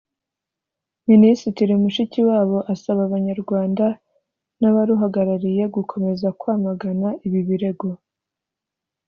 Minisitiri 1.09 1.73
Mushikiwabo 1.81 2.57
asaba 2.73 3.01
Abanyarwanda 3.07 3.85
n’abaruhagarariye 4.59 5.63
gukomeza 5.75 6.27
kwamagana 6.39 7.07
ibi 7.25 7.41
birego 7.47 7.89